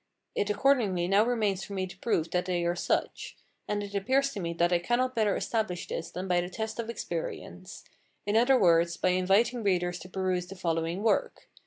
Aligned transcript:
It 0.33 0.49
accordingly 0.49 1.07
now 1.07 1.23
remains 1.23 1.63
for 1.63 1.73
me 1.73 1.85
to 1.85 1.97
prove 1.99 2.31
that 2.31 2.45
they 2.45 2.65
are 2.65 2.75
such; 2.75 3.37
and 3.67 3.83
it 3.83 3.93
appears 3.93 4.31
to 4.31 4.39
me 4.39 4.51
that 4.53 4.73
I 4.73 4.79
cannot 4.79 5.13
better 5.13 5.35
establish 5.35 5.85
this 5.87 6.09
than 6.09 6.27
by 6.27 6.41
the 6.41 6.49
test 6.49 6.79
of 6.79 6.89
experience: 6.89 7.83
in 8.25 8.35
other 8.35 8.57
words, 8.57 8.97
by 8.97 9.09
inviting 9.09 9.61
readers 9.61 9.99
to 9.99 10.09
peruse 10.09 10.47
the 10.47 10.55
following 10.55 11.03
work. 11.03 11.49